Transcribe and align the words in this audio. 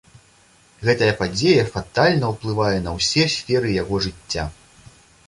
Гэтая 0.87 1.09
падзея 1.19 1.65
фатальна 1.75 2.31
ўплывае 2.33 2.79
на 2.87 2.95
ўсе 2.97 3.23
сферы 3.35 3.77
яго 3.83 4.01
жыцця. 4.07 4.49